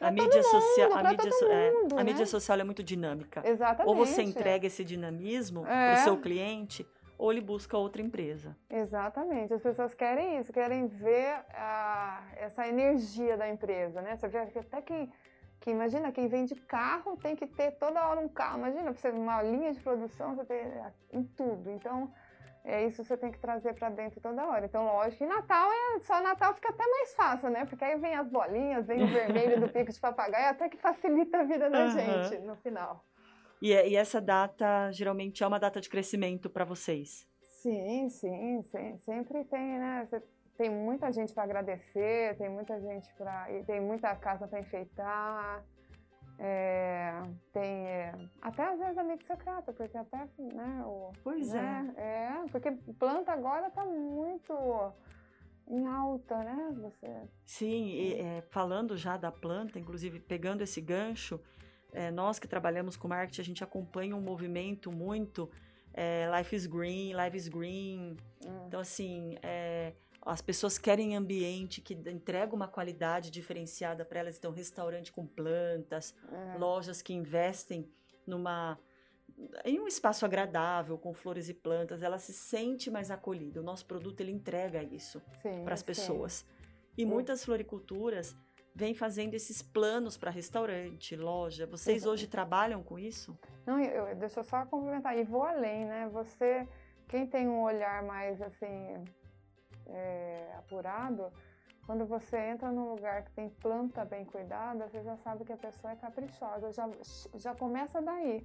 a 0.00 0.10
mídia 0.10 0.42
social, 0.42 0.92
a 0.92 1.02
mídia, 1.02 1.30
mundo, 1.30 1.52
é, 1.52 1.70
né? 1.70 2.00
a 2.00 2.04
mídia 2.04 2.26
social 2.26 2.60
é 2.60 2.64
muito 2.64 2.82
dinâmica. 2.82 3.42
Exatamente. 3.44 3.88
Ou 3.88 3.94
você 3.94 4.22
entrega 4.22 4.66
esse 4.66 4.84
dinamismo 4.84 5.66
é. 5.66 5.92
para 5.92 6.00
o 6.00 6.04
seu 6.04 6.16
cliente, 6.18 6.86
ou 7.18 7.32
ele 7.32 7.40
busca 7.40 7.76
outra 7.78 8.02
empresa. 8.02 8.56
Exatamente. 8.68 9.54
As 9.54 9.62
pessoas 9.62 9.94
querem 9.94 10.38
isso, 10.38 10.52
querem 10.52 10.86
ver 10.86 11.40
a, 11.54 12.22
essa 12.36 12.66
energia 12.68 13.36
da 13.36 13.48
empresa, 13.48 14.02
né? 14.02 14.16
Você 14.16 14.28
vê 14.28 14.38
até 14.38 14.82
quem, 14.82 15.10
que 15.60 15.70
imagina 15.70 16.12
quem 16.12 16.28
vende 16.28 16.54
carro 16.54 17.16
tem 17.16 17.34
que 17.34 17.46
ter 17.46 17.72
toda 17.72 18.06
hora 18.06 18.20
um 18.20 18.28
carro. 18.28 18.58
Imagina 18.58 18.92
você 18.92 19.10
uma 19.10 19.42
linha 19.42 19.72
de 19.72 19.80
produção, 19.80 20.36
você 20.36 20.44
tem 20.44 20.58
em 21.12 21.24
tudo. 21.24 21.70
Então 21.70 22.12
é 22.66 22.84
isso 22.84 23.00
que 23.00 23.08
você 23.08 23.16
tem 23.16 23.30
que 23.30 23.38
trazer 23.38 23.74
para 23.74 23.88
dentro 23.88 24.20
toda 24.20 24.44
hora. 24.44 24.66
Então, 24.66 24.84
lógico 24.84 25.18
que 25.18 25.26
Natal 25.26 25.70
é 25.70 26.00
só 26.00 26.20
Natal 26.20 26.52
fica 26.54 26.70
até 26.70 26.84
mais 26.84 27.14
fácil, 27.14 27.48
né? 27.48 27.64
Porque 27.64 27.84
aí 27.84 27.96
vem 27.96 28.14
as 28.14 28.28
bolinhas, 28.28 28.84
vem 28.84 29.04
o 29.04 29.06
vermelho 29.06 29.60
do 29.60 29.68
pico 29.68 29.92
de 29.92 30.00
papagaio, 30.00 30.50
até 30.50 30.68
que 30.68 30.76
facilita 30.76 31.38
a 31.38 31.44
vida 31.44 31.70
da 31.70 31.84
uhum. 31.84 31.90
gente 31.90 32.38
no 32.40 32.56
final. 32.56 33.04
E, 33.62 33.72
e, 33.72 33.96
essa 33.96 34.20
data 34.20 34.90
geralmente 34.90 35.44
é 35.44 35.46
uma 35.46 35.60
data 35.60 35.80
de 35.80 35.88
crescimento 35.88 36.50
para 36.50 36.64
vocês? 36.64 37.26
Sim, 37.40 38.08
sim, 38.08 38.62
sim, 38.62 38.98
sempre 38.98 39.44
tem, 39.44 39.78
né? 39.78 40.08
Tem 40.58 40.68
muita 40.68 41.12
gente 41.12 41.32
para 41.32 41.44
agradecer, 41.44 42.36
tem 42.36 42.48
muita 42.48 42.80
gente 42.80 43.12
para, 43.14 43.46
tem 43.64 43.80
muita 43.80 44.14
casa 44.16 44.48
para 44.48 44.58
enfeitar. 44.58 45.64
É, 46.38 47.22
tem 47.52 47.86
é, 47.88 48.14
até 48.42 48.62
às 48.62 48.78
vezes 48.78 48.98
amigo 48.98 49.22
secreto, 49.24 49.72
porque 49.72 49.96
até, 49.96 50.28
né, 50.38 50.82
o, 50.84 51.10
Pois 51.24 51.52
né, 51.52 51.94
é. 51.96 52.02
É, 52.02 52.48
porque 52.50 52.70
planta 52.98 53.32
agora 53.32 53.70
tá 53.70 53.84
muito 53.84 54.52
em 55.68 55.86
alta, 55.86 56.36
né? 56.38 56.74
Você... 56.82 57.28
Sim, 57.44 57.86
e, 57.86 58.20
é, 58.20 58.42
falando 58.50 58.96
já 58.96 59.16
da 59.16 59.32
planta, 59.32 59.78
inclusive 59.78 60.20
pegando 60.20 60.62
esse 60.62 60.80
gancho, 60.80 61.40
é, 61.92 62.10
nós 62.10 62.38
que 62.38 62.46
trabalhamos 62.46 62.96
com 62.96 63.08
marketing, 63.08 63.40
a 63.40 63.44
gente 63.44 63.64
acompanha 63.64 64.14
um 64.14 64.20
movimento 64.20 64.92
muito 64.92 65.50
é, 65.96 66.28
Life 66.36 66.54
is 66.54 66.66
Green, 66.66 67.14
Life 67.14 67.36
is 67.36 67.48
Green. 67.48 68.16
Hum. 68.44 68.64
Então, 68.66 68.80
assim, 68.80 69.38
é, 69.42 69.75
as 70.26 70.42
pessoas 70.42 70.76
querem 70.76 71.16
ambiente 71.16 71.80
que 71.80 71.94
entrega 71.94 72.54
uma 72.54 72.66
qualidade 72.66 73.30
diferenciada 73.30 74.04
para 74.04 74.20
elas. 74.20 74.36
Então, 74.36 74.50
restaurante 74.50 75.12
com 75.12 75.24
plantas, 75.24 76.14
é. 76.32 76.58
lojas 76.58 77.00
que 77.00 77.14
investem 77.14 77.88
numa 78.26 78.78
em 79.64 79.78
um 79.78 79.86
espaço 79.86 80.24
agradável 80.24 80.96
com 80.96 81.12
flores 81.12 81.48
e 81.50 81.54
plantas, 81.54 82.02
ela 82.02 82.18
se 82.18 82.32
sente 82.32 82.90
mais 82.90 83.10
acolhida. 83.10 83.60
O 83.60 83.62
nosso 83.62 83.84
produto 83.84 84.20
ele 84.20 84.32
entrega 84.32 84.82
isso 84.82 85.20
para 85.62 85.74
as 85.74 85.82
pessoas. 85.82 86.46
E 86.96 87.04
muitas 87.04 87.44
floriculturas 87.44 88.34
vêm 88.74 88.94
fazendo 88.94 89.34
esses 89.34 89.60
planos 89.60 90.16
para 90.16 90.30
restaurante, 90.30 91.14
loja. 91.14 91.66
Vocês 91.66 92.06
hoje 92.06 92.26
trabalham 92.26 92.82
com 92.82 92.98
isso? 92.98 93.38
Não, 93.66 93.78
eu, 93.78 94.14
deixa 94.16 94.40
eu 94.40 94.44
só 94.44 94.64
complementar 94.64 95.18
e 95.18 95.24
vou 95.24 95.42
além, 95.42 95.84
né? 95.84 96.08
Você, 96.12 96.66
quem 97.06 97.26
tem 97.26 97.46
um 97.46 97.62
olhar 97.62 98.02
mais 98.04 98.40
assim 98.40 99.04
apurado, 100.66 101.32
quando 101.86 102.04
você 102.04 102.36
entra 102.36 102.70
num 102.70 102.90
lugar 102.90 103.22
que 103.22 103.30
tem 103.30 103.48
planta 103.48 104.04
bem 104.04 104.24
cuidada, 104.24 104.88
você 104.88 105.02
já 105.02 105.16
sabe 105.18 105.44
que 105.44 105.52
a 105.52 105.56
pessoa 105.56 105.92
é 105.92 105.96
caprichosa, 105.96 106.72
já, 106.72 106.90
já 107.34 107.54
começa 107.54 108.02
daí, 108.02 108.44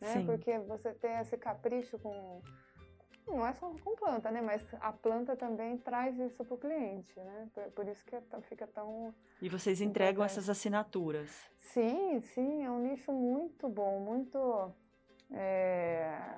né? 0.00 0.12
Sim. 0.12 0.26
Porque 0.26 0.58
você 0.58 0.92
tem 0.92 1.18
esse 1.18 1.36
capricho 1.38 1.98
com 1.98 2.42
não 3.26 3.46
é 3.46 3.54
só 3.54 3.72
com 3.82 3.96
planta, 3.96 4.30
né? 4.30 4.42
Mas 4.42 4.62
a 4.80 4.92
planta 4.92 5.34
também 5.34 5.78
traz 5.78 6.18
isso 6.18 6.44
para 6.44 6.54
o 6.54 6.58
cliente, 6.58 7.18
né? 7.18 7.48
Por, 7.54 7.64
por, 7.70 7.88
isso 7.88 8.04
que 8.04 8.14
é 8.14 8.22
fica 8.42 8.66
tão. 8.66 9.14
E 9.40 9.48
vocês 9.48 9.80
entregam 9.80 10.22
importante. 10.22 10.38
essas 10.38 10.50
assinaturas? 10.50 11.30
Sim, 11.58 12.20
sim, 12.20 12.64
é 12.64 12.70
um 12.70 12.80
nicho 12.80 13.12
muito 13.12 13.66
bom, 13.66 13.98
muito. 14.00 14.70
É, 15.30 16.36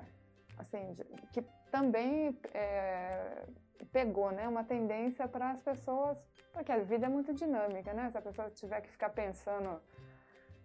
assim, 0.58 0.96
que 1.32 1.42
também 1.72 2.38
é, 2.54 3.46
pegou, 3.84 4.30
né? 4.30 4.48
Uma 4.48 4.64
tendência 4.64 5.28
para 5.28 5.50
as 5.50 5.60
pessoas, 5.60 6.18
porque 6.52 6.72
a 6.72 6.78
vida 6.78 7.06
é 7.06 7.08
muito 7.08 7.32
dinâmica, 7.34 7.92
né? 7.92 8.10
Se 8.10 8.18
a 8.18 8.22
pessoa 8.22 8.50
tiver 8.50 8.80
que 8.80 8.90
ficar 8.90 9.10
pensando 9.10 9.80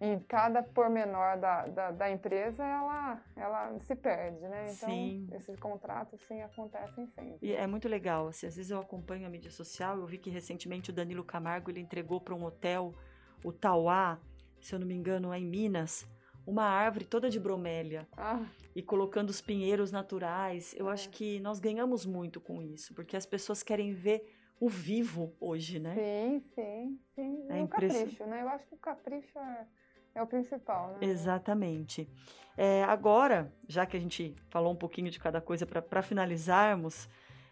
em 0.02 0.20
cada 0.20 0.64
pormenor 0.64 1.40
da, 1.40 1.68
da, 1.68 1.92
da, 1.92 2.10
empresa, 2.10 2.66
ela, 2.66 3.22
ela 3.36 3.78
se 3.78 3.96
perde, 3.96 4.42
né? 4.48 4.66
Então, 4.72 4.90
sim. 4.90 5.30
esses 5.32 5.60
contratos, 5.60 6.20
sim, 6.22 6.42
acontecem 6.42 7.06
sempre. 7.06 7.38
E 7.40 7.54
é 7.54 7.68
muito 7.68 7.88
legal, 7.88 8.28
assim, 8.28 8.48
às 8.48 8.56
vezes 8.56 8.72
eu 8.72 8.80
acompanho 8.80 9.28
a 9.28 9.30
mídia 9.30 9.52
social, 9.52 10.00
eu 10.00 10.08
vi 10.08 10.18
que 10.18 10.32
recentemente 10.32 10.90
o 10.90 10.94
Danilo 10.94 11.24
Camargo, 11.24 11.70
ele 11.70 11.80
entregou 11.80 12.20
para 12.20 12.34
um 12.34 12.44
hotel, 12.44 12.96
o 13.44 13.52
Tauá, 13.52 14.20
se 14.60 14.74
eu 14.74 14.80
não 14.80 14.88
me 14.88 14.96
engano, 14.96 15.32
é 15.32 15.38
em 15.38 15.46
Minas, 15.46 16.08
uma 16.46 16.64
árvore 16.64 17.06
toda 17.06 17.30
de 17.30 17.40
bromélia 17.40 18.08
ah. 18.18 18.44
e 18.76 18.82
colocando 18.82 19.30
os 19.30 19.42
pinheiros 19.42 19.92
naturais. 19.92 20.74
Eu 20.78 20.90
é. 20.90 20.94
acho 20.94 21.10
que 21.10 21.40
nós 21.40 21.60
ganhamos 21.60 22.06
muito 22.06 22.40
com 22.40 22.62
isso, 22.62 22.94
porque 22.94 23.16
as 23.16 23.26
pessoas 23.26 23.64
querem 23.64 23.94
ver 23.94 24.24
o 24.60 24.70
vivo 24.70 25.36
hoje, 25.40 25.80
né? 25.80 25.96
Sim, 25.96 26.44
sim, 26.54 27.00
sim. 27.16 27.46
É 27.50 27.64
o 27.64 27.68
capricho, 27.68 28.26
né? 28.26 28.42
Eu 28.42 28.50
acho 28.50 28.68
que 28.68 28.76
o 28.76 28.78
capricho 28.78 29.40
é, 29.40 29.68
é 30.16 30.22
o 30.22 30.28
principal, 30.28 30.92
né? 30.92 30.98
Exatamente. 31.02 32.08
É, 32.56 32.84
agora, 32.84 33.52
já 33.68 33.86
que 33.86 33.98
a 33.98 34.00
gente 34.00 34.36
falou 34.50 34.72
um 34.72 34.76
pouquinho 34.76 35.10
de 35.10 35.20
cada 35.20 35.42
coisa 35.42 35.66
para 35.66 36.02
finalizarmos, 36.04 37.10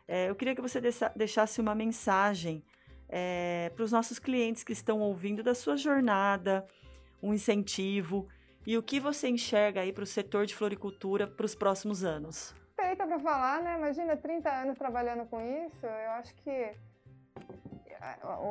é, 0.08 0.30
eu 0.30 0.36
queria 0.36 0.56
que 0.56 0.62
você 0.62 0.80
deixasse 1.16 1.60
uma 1.60 1.74
mensagem 1.74 2.64
é, 3.08 3.72
para 3.76 3.84
os 3.84 3.92
nossos 3.92 4.20
clientes 4.20 4.64
que 4.64 4.74
estão 4.74 5.00
ouvindo 5.00 5.42
da 5.42 5.56
sua 5.56 5.76
jornada, 5.76 6.68
um 7.22 7.34
incentivo 7.34 8.28
e 8.70 8.78
o 8.78 8.84
que 8.84 9.00
você 9.00 9.28
enxerga 9.28 9.82
aí 9.82 9.92
para 9.92 10.04
o 10.04 10.06
setor 10.06 10.46
de 10.46 10.54
floricultura 10.54 11.26
para 11.26 11.44
os 11.44 11.56
próximos 11.56 12.04
anos? 12.04 12.54
Feita 12.80 13.04
para 13.08 13.18
falar, 13.18 13.64
né? 13.64 13.76
Imagina 13.76 14.16
30 14.16 14.48
anos 14.48 14.78
trabalhando 14.78 15.26
com 15.26 15.42
isso. 15.42 15.88
Eu 15.88 16.12
acho 16.12 16.36
que 16.36 16.52
é, 16.52 16.78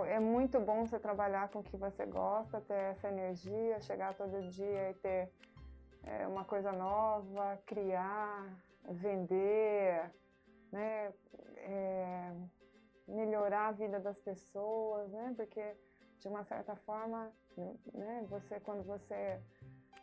é 0.09 0.19
muito 0.19 0.59
bom 0.59 0.85
você 0.85 0.99
trabalhar 0.99 1.49
com 1.51 1.61
o 1.61 1.63
que 1.63 1.77
você 1.77 2.05
gosta, 2.05 2.61
ter 2.63 2.75
essa 2.95 3.07
energia, 3.07 3.81
chegar 3.81 4.13
todo 4.15 4.43
dia 4.51 4.91
e 4.91 4.95
ter 4.95 5.31
é, 6.03 6.27
uma 6.27 6.45
coisa 6.45 6.73
nova, 6.73 7.57
criar, 7.65 8.45
vender, 8.91 10.11
né? 10.73 11.13
É, 11.59 12.33
melhorar 13.07 13.69
a 13.69 13.73
vida 13.73 14.01
das 14.01 14.19
pessoas, 14.19 15.13
né? 15.13 15.33
Porque 15.37 15.77
de 16.19 16.27
uma 16.27 16.43
certa 16.43 16.75
forma, 16.75 17.31
né? 17.95 18.27
Você 18.29 18.59
quando 18.59 18.83
você 18.83 19.41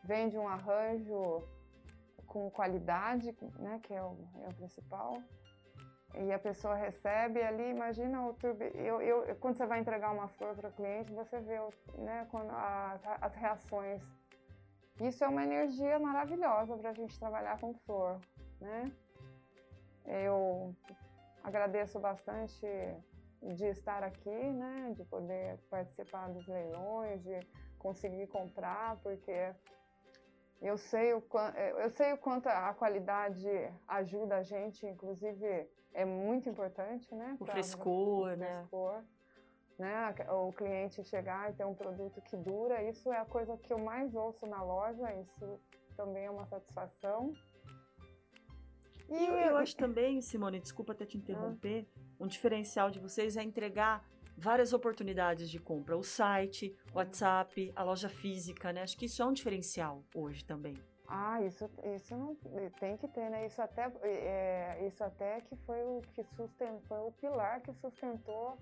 vende 0.05 0.37
um 0.37 0.47
arranjo 0.47 1.43
com 2.25 2.49
qualidade, 2.49 3.35
né, 3.59 3.79
que 3.83 3.93
é 3.93 4.03
o, 4.03 4.17
é 4.43 4.47
o 4.47 4.53
principal, 4.53 5.21
e 6.17 6.31
a 6.31 6.39
pessoa 6.39 6.75
recebe 6.75 7.41
ali, 7.41 7.69
imagina 7.69 8.25
o 8.25 8.33
turbi... 8.33 8.71
eu, 8.75 9.01
eu, 9.01 9.35
quando 9.35 9.55
você 9.57 9.65
vai 9.65 9.79
entregar 9.79 10.11
uma 10.11 10.27
flor 10.29 10.55
para 10.55 10.69
o 10.69 10.73
cliente, 10.73 11.11
você 11.11 11.39
vê 11.39 11.59
né, 11.97 12.25
quando 12.31 12.51
as, 12.51 13.01
as 13.21 13.35
reações. 13.35 14.01
Isso 14.99 15.23
é 15.25 15.27
uma 15.27 15.43
energia 15.43 15.99
maravilhosa 15.99 16.77
para 16.77 16.91
a 16.91 16.93
gente 16.93 17.19
trabalhar 17.19 17.59
com 17.59 17.73
flor, 17.85 18.17
né? 18.61 18.89
Eu 20.05 20.73
agradeço 21.43 21.99
bastante 21.99 22.65
de 23.41 23.65
estar 23.65 24.01
aqui, 24.03 24.51
né, 24.51 24.93
de 24.95 25.03
poder 25.03 25.57
participar 25.69 26.29
dos 26.29 26.47
leilões, 26.47 27.21
de 27.23 27.39
conseguir 27.77 28.27
comprar, 28.27 28.95
porque 29.03 29.53
eu 30.61 30.77
sei, 30.77 31.13
o, 31.13 31.23
é, 31.55 31.85
eu 31.85 31.89
sei 31.91 32.13
o 32.13 32.17
quanto 32.17 32.47
a 32.47 32.73
qualidade 32.73 33.47
ajuda 33.87 34.37
a 34.37 34.43
gente, 34.43 34.85
inclusive 34.85 35.67
é 35.93 36.05
muito 36.05 36.49
importante, 36.49 37.13
né? 37.13 37.37
O 37.39 37.45
frescor, 37.45 38.33
o 38.33 38.35
né? 38.35 38.57
Frescor, 38.59 39.03
né? 39.77 40.15
O 40.31 40.51
cliente 40.53 41.03
chegar 41.03 41.51
e 41.51 41.53
ter 41.53 41.65
um 41.65 41.75
produto 41.75 42.21
que 42.21 42.35
dura, 42.35 42.83
isso 42.83 43.11
é 43.11 43.17
a 43.17 43.25
coisa 43.25 43.57
que 43.57 43.71
eu 43.71 43.79
mais 43.79 44.15
ouço 44.15 44.45
na 44.45 44.61
loja, 44.63 45.13
isso 45.15 45.59
também 45.95 46.25
é 46.25 46.31
uma 46.31 46.45
satisfação. 46.45 47.33
E 49.09 49.25
eu, 49.25 49.35
eu 49.35 49.57
acho 49.57 49.75
também, 49.75 50.21
Simone, 50.21 50.59
desculpa 50.59 50.93
até 50.93 51.05
te 51.05 51.17
interromper, 51.17 51.87
ah. 51.95 52.23
um 52.23 52.27
diferencial 52.27 52.89
de 52.89 52.99
vocês 52.99 53.37
é 53.37 53.43
entregar 53.43 54.03
várias 54.37 54.73
oportunidades 54.73 55.49
de 55.49 55.59
compra. 55.59 55.97
O 55.97 56.03
site, 56.03 56.75
o 56.93 56.97
WhatsApp, 56.97 57.71
a 57.75 57.83
loja 57.83 58.09
física, 58.09 58.71
né? 58.73 58.81
Acho 58.83 58.97
que 58.97 59.05
isso 59.05 59.21
é 59.21 59.25
um 59.25 59.33
diferencial 59.33 60.03
hoje 60.13 60.43
também. 60.43 60.75
Ah, 61.07 61.41
isso, 61.41 61.69
isso 61.95 62.15
não 62.17 62.35
tem 62.79 62.97
que 62.97 63.07
ter, 63.07 63.29
né? 63.29 63.45
Isso 63.45 63.61
até, 63.61 63.91
é, 64.01 64.85
isso 64.87 65.03
até 65.03 65.41
que 65.41 65.55
foi 65.57 65.81
o 65.83 66.01
que 66.13 66.23
sustentou, 66.35 67.07
o 67.07 67.11
pilar 67.11 67.61
que 67.61 67.71
sustentou 67.73 68.57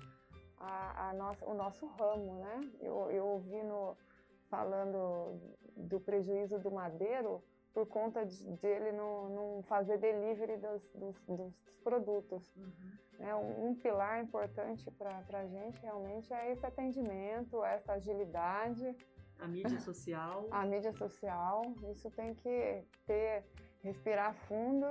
a, 0.57 1.09
a 1.09 1.13
nossa, 1.13 1.45
o 1.45 1.53
nosso 1.53 1.85
ramo, 1.87 2.35
né? 2.39 2.69
Eu, 2.81 3.09
eu 3.11 3.25
ouvi 3.25 3.63
no, 3.63 3.95
falando 4.49 5.39
do 5.75 5.99
prejuízo 5.99 6.59
do 6.59 6.69
madeiro 6.69 7.41
por 7.73 7.87
conta 7.87 8.25
de, 8.25 8.55
de 8.57 8.67
ele 8.67 8.91
não, 8.91 9.29
não 9.29 9.63
fazer 9.63 9.97
delivery 9.97 10.57
dos, 10.57 10.83
dos, 10.93 11.19
dos 11.27 11.53
produtos. 11.83 12.55
Uhum. 12.55 12.91
É, 13.19 13.35
um, 13.35 13.67
um, 13.67 13.75
pilar 13.75 14.21
importante 14.21 14.89
para 14.91 15.23
a 15.39 15.45
gente 15.45 15.79
realmente 15.81 16.31
é 16.33 16.51
esse 16.51 16.65
atendimento, 16.65 17.63
essa 17.63 17.93
agilidade. 17.93 18.95
A 19.39 19.47
mídia 19.47 19.79
social. 19.79 20.47
a 20.51 20.65
mídia 20.65 20.93
social, 20.93 21.63
isso 21.91 22.09
tem 22.11 22.33
que 22.35 22.83
ter, 23.05 23.43
respirar 23.83 24.33
fundo 24.47 24.87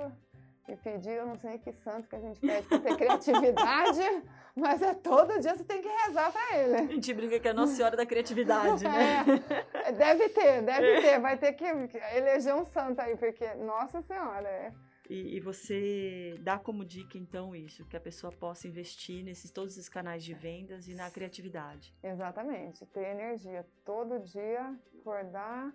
e 0.67 0.75
pedir, 0.77 1.11
eu 1.11 1.25
não 1.25 1.35
sei 1.35 1.57
que 1.57 1.73
santo 1.73 2.07
que 2.07 2.15
a 2.15 2.19
gente 2.19 2.39
pede 2.39 2.67
para 2.67 2.79
ter 2.79 2.95
criatividade, 2.95 4.01
mas 4.55 4.81
é 4.81 4.93
todo 4.93 5.39
dia 5.39 5.55
você 5.55 5.63
tem 5.63 5.81
que 5.81 5.89
rezar 5.89 6.31
para 6.31 6.57
ele. 6.57 6.75
A 6.75 6.85
gente 6.85 7.13
brinca 7.13 7.39
que 7.39 7.47
é 7.47 7.51
a 7.51 7.53
Nossa 7.53 7.75
Senhora 7.75 7.97
da 7.97 8.05
Criatividade, 8.05 8.83
né? 8.83 9.25
É, 9.73 9.91
deve 9.91 10.29
ter, 10.29 10.61
deve 10.61 11.01
ter, 11.01 11.19
vai 11.19 11.37
ter 11.37 11.53
que 11.53 11.65
eleger 11.65 12.55
um 12.55 12.65
santo 12.65 12.99
aí, 13.01 13.17
porque 13.17 13.53
Nossa 13.55 14.01
Senhora, 14.01 14.47
é 14.47 14.73
E, 15.09 15.35
e, 15.35 15.39
você 15.41 16.37
dá 16.39 16.57
como 16.57 16.85
dica, 16.85 17.17
então, 17.17 17.53
isso, 17.53 17.85
que 17.85 17.97
a 17.97 18.01
pessoa 18.01 18.31
possa 18.31 18.65
investir 18.65 19.21
nesses 19.23 19.51
todos 19.51 19.73
esses 19.73 19.89
canais 19.89 20.23
de 20.23 20.33
vendas 20.33 20.87
e 20.87 20.95
na 20.95 21.11
criatividade. 21.11 21.93
Exatamente, 22.01 22.85
ter 22.85 23.07
energia 23.07 23.65
todo 23.83 24.17
dia, 24.19 24.73
acordar 25.01 25.73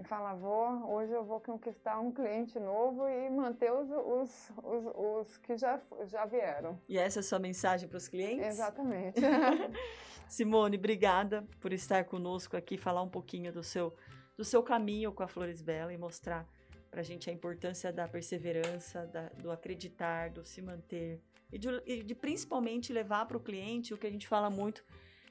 e 0.00 0.04
falar, 0.04 0.34
vou, 0.34 0.90
hoje 0.92 1.12
eu 1.12 1.24
vou 1.24 1.40
conquistar 1.40 2.00
um 2.00 2.10
cliente 2.10 2.58
novo 2.58 3.06
e 3.08 3.30
manter 3.30 3.72
os, 3.72 3.90
os, 3.90 4.52
os, 4.64 4.86
os 4.94 5.38
que 5.38 5.56
já, 5.56 5.80
já 6.04 6.24
vieram. 6.24 6.78
E 6.88 6.98
essa 6.98 7.18
é 7.18 7.20
a 7.20 7.22
sua 7.22 7.38
mensagem 7.38 7.88
para 7.88 7.98
os 7.98 8.08
clientes? 8.08 8.46
Exatamente. 8.46 9.20
Simone, 10.26 10.76
obrigada 10.76 11.46
por 11.60 11.72
estar 11.72 12.04
conosco 12.04 12.56
aqui, 12.56 12.78
falar 12.78 13.02
um 13.02 13.08
pouquinho 13.08 13.52
do 13.52 13.62
seu, 13.62 13.94
do 14.36 14.44
seu 14.44 14.62
caminho 14.62 15.12
com 15.12 15.22
a 15.22 15.28
Flores 15.28 15.60
Bela 15.60 15.92
e 15.92 15.98
mostrar 15.98 16.46
para 16.90 17.00
a 17.00 17.04
gente 17.04 17.28
a 17.28 17.32
importância 17.32 17.92
da 17.92 18.08
perseverança, 18.08 19.06
da, 19.06 19.28
do 19.28 19.50
acreditar, 19.50 20.30
do 20.30 20.44
se 20.44 20.60
manter 20.62 21.20
e 21.52 21.58
de, 21.58 21.68
e 21.84 22.02
de 22.02 22.14
principalmente 22.14 22.92
levar 22.92 23.26
para 23.26 23.36
o 23.36 23.40
cliente 23.40 23.92
o 23.92 23.98
que 23.98 24.06
a 24.06 24.10
gente 24.10 24.26
fala 24.26 24.48
muito, 24.48 24.84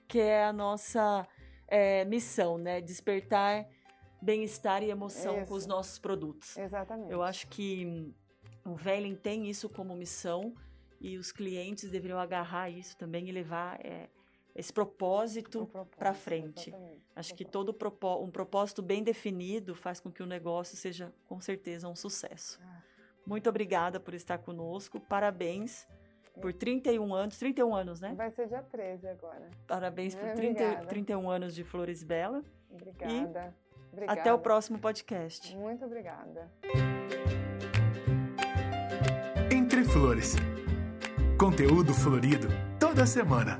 que 0.08 0.20
é 0.20 0.46
a 0.46 0.54
nossa 0.54 1.28
é, 1.68 2.04
missão, 2.06 2.58
né? 2.58 2.82
Despertar 2.82 3.68
bem-estar 4.22 4.84
e 4.84 4.90
emoção 4.90 5.38
isso. 5.38 5.48
com 5.48 5.54
os 5.54 5.66
nossos 5.66 6.00
produtos. 6.00 6.58
Exatamente. 6.58 7.12
Eu 7.12 7.22
acho 7.22 7.48
que 7.48 8.14
o 8.66 8.76
Velen 8.76 9.16
tem 9.16 9.50
isso 9.50 9.70
como 9.70 9.96
missão 9.96 10.54
e 11.00 11.18
os 11.18 11.32
clientes 11.32 11.90
deveriam 11.90 12.20
agarrar 12.20 12.70
isso 12.70 12.98
também 12.98 13.30
e 13.30 13.32
levar 13.32 13.80
é, 13.86 14.10
esse 14.56 14.74
propósito, 14.74 15.66
propósito 15.66 15.98
para 15.98 16.14
frente. 16.14 16.70
Exatamente. 16.70 17.06
Acho 17.16 17.36
que 17.36 17.46
todo 17.46 17.74
propó 17.74 18.22
um 18.22 18.30
propósito 18.30 18.82
bem 18.82 19.04
definido 19.04 19.76
faz 19.76 20.00
com 20.00 20.12
que 20.12 20.22
o 20.22 20.26
negócio 20.26 20.78
seja, 20.78 21.14
com 21.26 21.40
certeza, 21.40 21.88
um 21.88 21.96
sucesso. 21.96 22.60
Ah. 22.62 22.84
Muito 23.26 23.50
obrigada 23.50 24.00
por 24.00 24.14
estar 24.14 24.40
conosco. 24.40 25.00
Parabéns 25.00 25.88
por 26.42 26.54
31 26.54 27.14
anos. 27.14 27.38
31 27.38 27.76
anos, 27.76 28.02
né? 28.02 28.14
Vai 28.16 28.32
ser 28.32 28.48
dia 28.48 28.64
13 28.64 29.08
agora. 29.08 29.50
Parabéns 29.68 30.16
por 30.16 30.30
30, 30.34 30.86
31 30.86 31.30
anos 31.30 31.54
de 31.54 31.64
Flores 31.64 32.04
Bela. 32.04 32.44
Obrigada. 32.70 33.56
E 33.56 33.69
obrigada. 34.06 34.22
Até 34.22 34.34
o 34.34 34.39
próximo 34.39 34.79
podcast. 34.79 35.56
Muito 35.56 35.86
obrigada. 35.86 36.50
Entre 39.51 39.84
Flores. 39.84 40.36
Conteúdo 41.38 41.94
florido 41.94 42.48
toda 42.79 43.06
semana. 43.06 43.58